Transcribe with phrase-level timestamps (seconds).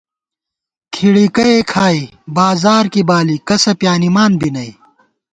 [0.93, 2.01] کھِڑِکَئے کھائی
[2.35, 4.71] بازار کی بالی، کسہ پیانِمان بی نئ